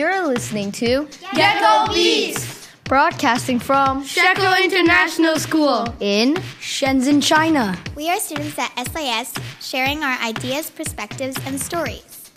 [0.00, 5.94] You're listening to Gecko Beatz, broadcasting from Shekou International School.
[6.00, 7.76] in Shenzhen, China.
[7.94, 12.30] We are students at SIS sharing our ideas, perspectives, and stories.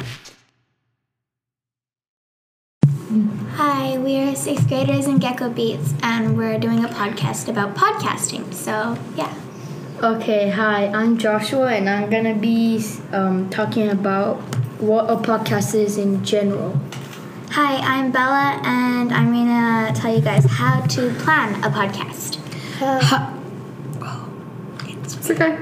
[3.53, 8.53] Hi, we are sixth graders in Gecko Beatz, and we're doing a podcast about podcasting.
[8.53, 9.33] So, yeah.
[10.03, 12.83] Okay, hi, I'm Joshua, and I'm gonna be
[13.13, 14.41] um, talking about
[14.81, 16.77] what a podcast is in general.
[17.53, 22.39] Hi, I'm Bella, and I'm gonna tell you guys how to plan a podcast.
[24.87, 25.59] It's okay.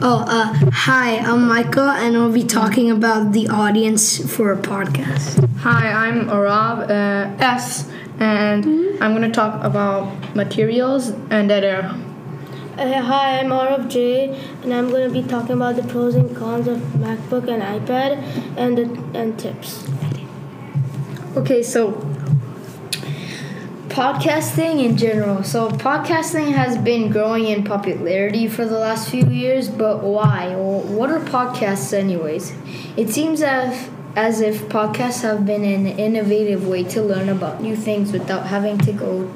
[0.00, 5.50] Oh, uh, hi, I'm Micah, and I'll be talking about the audience for a podcast.
[5.56, 8.64] Hi, I'm Arav uh, S, and
[9.02, 11.98] I'm going to talk about materials and that era.
[12.78, 16.36] Uh, hi, I'm Arav J, and I'm going to be talking about the pros and
[16.36, 18.22] cons of MacBook and iPad
[18.56, 19.84] and the, and tips.
[21.36, 21.92] Okay, so
[23.88, 25.44] podcasting in general.
[25.44, 30.56] So podcasting has been growing in popularity for the last few years, but why?
[30.56, 32.54] Well, what are podcasts anyways?
[32.96, 37.76] It seems as as if podcasts have been an innovative way to learn about new
[37.76, 39.30] things without having to go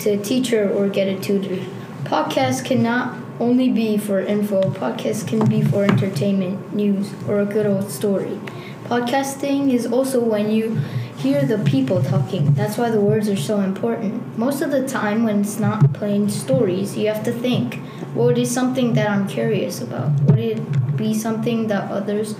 [0.00, 1.64] to a teacher or get a tutor.
[2.04, 4.60] Podcasts cannot only be for info.
[4.64, 8.38] Podcasts can be for entertainment, news, or a good old story.
[8.84, 10.78] Podcasting is also when you
[11.22, 12.52] hear the people talking.
[12.54, 14.36] That's why the words are so important.
[14.36, 17.76] Most of the time, when it's not plain stories, you have to think
[18.14, 20.10] what is something that I'm curious about?
[20.22, 22.34] Would it be something that others,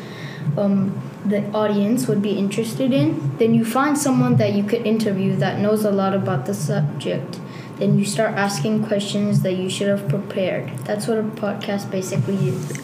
[0.57, 3.37] um, the audience, would be interested in?
[3.39, 7.39] Then you find someone that you could interview that knows a lot about the subject.
[7.79, 10.71] Then you start asking questions that you should have prepared.
[10.85, 12.81] That's what a podcast basically is.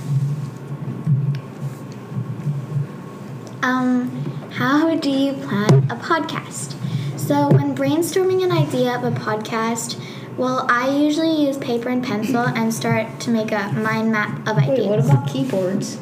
[3.63, 6.75] Um, how do you plan a podcast?
[7.19, 10.01] So, when brainstorming an idea of a podcast,
[10.37, 14.57] well, I usually use paper and pencil and start to make a mind map of
[14.57, 14.79] ideas.
[14.79, 15.99] Wait, what about keyboards?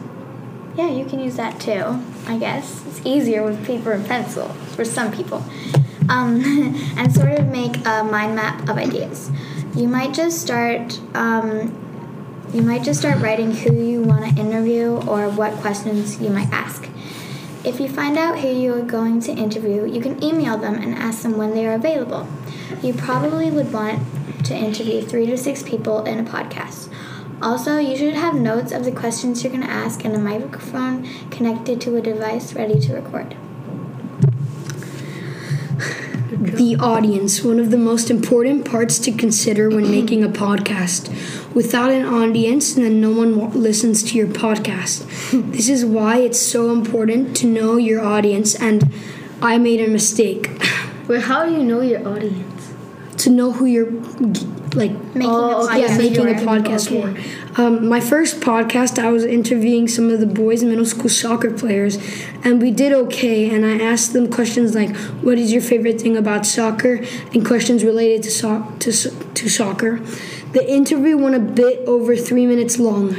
[0.77, 2.84] Yeah, you can use that too, I guess.
[2.87, 5.43] It's easier with paper and pencil for some people.
[6.09, 6.43] Um,
[6.97, 9.31] and sort of make a mind map of ideas.
[9.75, 11.83] You might just start um,
[12.53, 16.51] you might just start writing who you want to interview or what questions you might
[16.53, 16.89] ask.
[17.66, 20.94] If you find out who you are going to interview, you can email them and
[20.94, 22.28] ask them when they are available.
[22.81, 24.04] You probably would want
[24.44, 26.88] to interview three to six people in a podcast.
[27.43, 31.09] Also, you should have notes of the questions you're going to ask and a microphone
[31.31, 33.37] connected to a device ready to record.
[36.29, 41.09] The audience, one of the most important parts to consider when making a podcast.
[41.55, 45.07] Without an audience, then no one listens to your podcast.
[45.53, 48.93] This is why it's so important to know your audience, and
[49.41, 50.51] I made a mistake.
[51.07, 52.56] Wait, how do you know your audience?
[53.19, 53.91] To know who you're
[54.75, 55.99] like Making Oh, a okay, yeah, podcast.
[55.99, 56.44] making a for.
[56.44, 57.22] podcast Okay.
[57.54, 57.62] for.
[57.62, 61.97] Um, my first podcast, I was interviewing some of the boys' middle school soccer players,
[62.44, 63.49] and we did okay.
[63.49, 67.00] And I asked them questions like, "What is your favorite thing about soccer?"
[67.32, 70.00] and questions related to so- to to soccer.
[70.53, 73.16] The interview went a bit over three minutes long.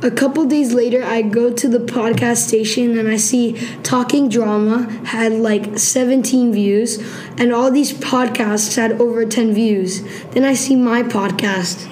[0.00, 4.84] A couple days later, I go to the podcast station and I see Talking Drama
[5.06, 6.98] had like 17 views,
[7.36, 10.02] and all these podcasts had over 10 views.
[10.30, 11.88] Then I see my podcast,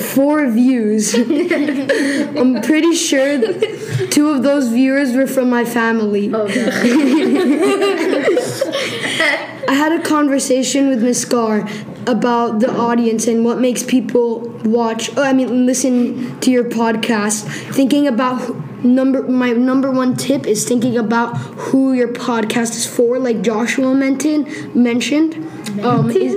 [0.14, 1.14] four views.
[2.36, 3.40] I'm pretty sure
[4.08, 6.28] two of those viewers were from my family.
[6.34, 6.46] Oh,
[9.68, 11.68] I had a conversation with Miss Gar
[12.06, 15.16] about the audience and what makes people watch.
[15.16, 17.44] I mean, listen to your podcast.
[17.74, 19.22] Thinking about number.
[19.22, 23.18] My number one tip is thinking about who your podcast is for.
[23.18, 24.74] Like Joshua mentioned.
[24.74, 25.34] Mentioned.
[25.84, 26.34] Um, is,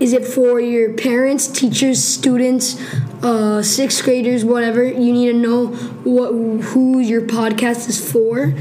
[0.00, 2.80] is it for your parents, teachers, students,
[3.22, 4.84] uh, sixth graders, whatever?
[4.84, 5.66] You need to know
[6.04, 8.54] what who your podcast is for.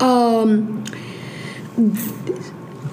[0.00, 0.84] Um,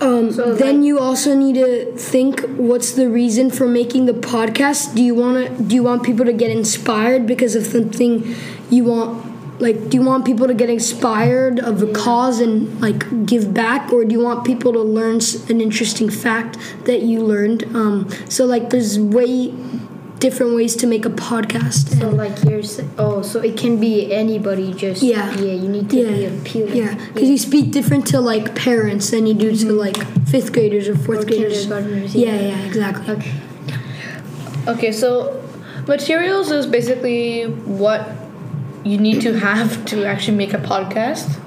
[0.01, 4.95] um, then you also need to think what's the reason for making the podcast.
[4.95, 5.63] Do you want to?
[5.63, 8.36] Do you want people to get inspired because of something
[8.69, 9.62] you want?
[9.62, 13.94] Like, do you want people to get inspired of a cause and like give back,
[13.94, 17.63] or do you want people to learn an interesting fact that you learned?
[17.74, 19.53] Um, so like, there's way
[20.20, 22.00] different ways to make a podcast.
[22.00, 22.62] So like you're
[22.98, 24.74] oh, so it can be anybody.
[24.74, 25.34] Just Yeah.
[25.36, 25.54] yeah.
[25.54, 26.76] You need to be Yeah, appealing.
[26.76, 29.78] yeah, because you speak different to like parents than you do to mm-hmm.
[29.78, 29.98] like
[30.28, 31.68] fifth graders or fourth Or graders.
[31.68, 32.42] Yeah, yeah.
[32.42, 33.14] yeah, exactly.
[33.16, 33.34] Okay.
[34.68, 35.42] Okay, so
[35.88, 38.08] materials is basically what
[38.84, 41.42] you need to have to actually make a podcast.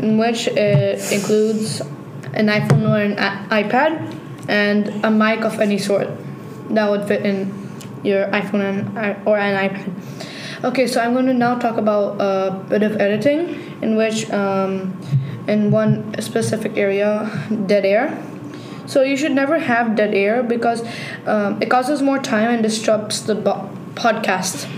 [0.00, 1.80] in which it includes
[2.34, 3.92] an iPhone or an i- iPad
[4.48, 6.08] and a mic of any sort
[6.70, 7.46] that would fit in
[8.04, 8.60] your iPhone
[8.96, 10.64] and, or an iPad.
[10.64, 14.98] Okay, so I'm going to now talk about a bit of editing, in which um,
[15.46, 17.30] in one specific area,
[17.66, 18.22] dead air.
[18.86, 20.82] So you should never have dead air because
[21.26, 24.70] um, it causes more time and disrupts the bo- podcast.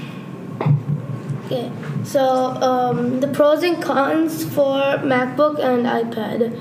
[1.46, 1.70] Okay,
[2.04, 6.58] so um, the pros and cons for MacBook and iPad.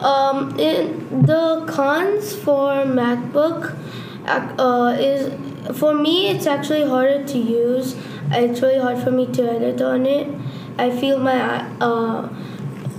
[0.00, 3.76] Um, in the cons for MacBook
[4.26, 5.32] uh, is
[5.74, 7.96] for me it's actually harder to use.
[8.30, 10.26] It's really hard for me to edit on it.
[10.78, 12.28] I feel my uh,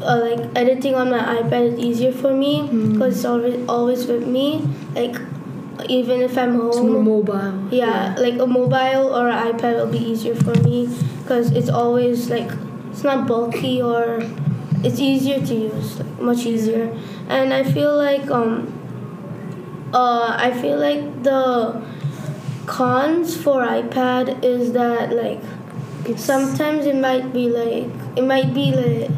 [0.01, 4.27] uh, like editing on my iPad is easier for me because it's always always with
[4.27, 4.68] me.
[4.94, 5.15] Like
[5.89, 7.68] even if I'm home, mobile.
[7.71, 10.88] yeah, like a mobile or an iPad will be easier for me
[11.24, 12.50] because it's always like
[12.92, 14.19] it's not bulky or
[14.83, 16.95] it's easier to use, like, much easier.
[17.27, 18.69] And I feel like um
[19.94, 21.81] uh I feel like the
[22.65, 25.39] cons for iPad is that like
[26.18, 27.88] sometimes it might be like
[28.18, 29.10] it might be like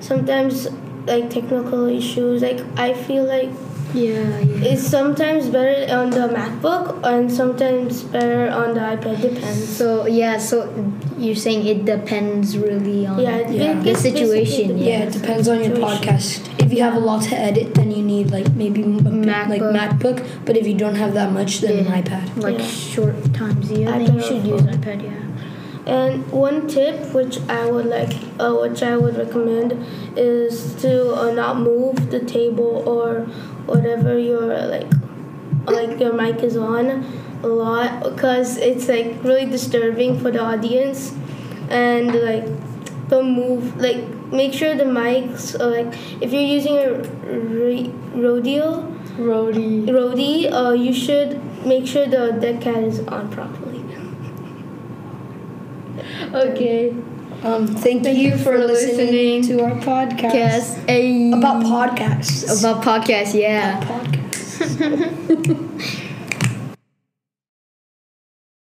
[0.00, 0.68] sometimes
[1.06, 3.50] like technical issues like I feel like
[3.94, 4.70] Yeah, yeah.
[4.72, 9.16] it's sometimes better on the MacBook and sometimes better on the iPad.
[9.22, 9.64] Depends.
[9.78, 10.68] So yeah, so
[11.16, 13.80] you're saying it depends really on Yeah, it- Yeah.
[13.80, 14.76] the situation.
[14.76, 16.44] basically Yeah, it depends on your podcast.
[16.68, 19.62] If you have a lot to edit, then you need like maybe a bit, like
[19.62, 19.72] MacBook.
[19.74, 20.44] MacBook.
[20.44, 22.42] But if you don't have that much, then an iPad.
[22.42, 22.66] like Yeah.
[22.66, 23.70] short times.
[23.72, 24.74] Yeah, then iPad you should use phone.
[24.74, 25.02] iPad.
[25.02, 25.94] Yeah.
[25.94, 29.72] And one tip which I would like, uh, which I would recommend,
[30.14, 33.20] is to uh, not move the table or
[33.64, 34.44] whatever your
[34.74, 34.92] like,
[35.64, 37.06] like your mic is on
[37.42, 41.14] a lot because it's like really disturbing for the audience,
[41.70, 42.44] and like
[43.08, 46.92] don't move like make sure the mics uh, like if you're using a
[47.32, 49.80] re- rodeo Rody.
[49.90, 53.82] Rode, uh, you should make sure the dead cat is on properly.
[56.32, 56.90] Okay.
[57.42, 60.78] Um, thank, you, for, listening, to our podcast Yes.
[60.88, 62.60] A about podcasts.
[62.60, 63.34] about podcast.
[63.34, 63.80] Yeah.
[63.80, 65.88] podcasts.